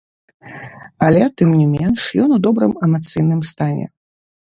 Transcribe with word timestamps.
Але 1.09 1.21
тым 1.41 1.53
не 1.59 1.67
менш 1.75 2.01
ён 2.27 2.35
у 2.39 2.43
добрым 2.49 2.73
эмацыйным 2.89 3.49
стане. 3.55 3.85